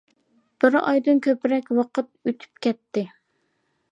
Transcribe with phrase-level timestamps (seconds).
[0.63, 3.03] بىر ئايدىن كۆپرەك ۋاقىت ئۆتۈپ كەتتى.